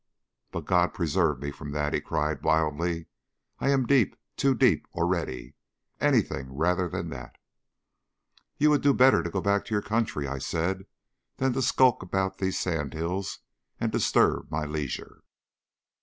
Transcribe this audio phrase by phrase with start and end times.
[0.49, 3.05] But God preserve me from that," he cried wildly.
[3.59, 5.53] "I am deep too deep already.
[5.99, 7.35] Anything rather than that."
[8.57, 10.87] "You would do better to go back to your country," I said,
[11.37, 13.41] "than to skulk about these sand hills
[13.79, 15.21] and disturb my leisure.